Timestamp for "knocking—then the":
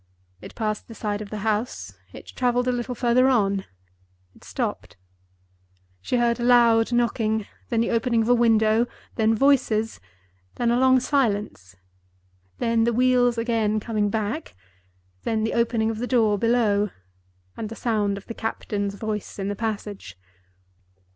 6.91-7.91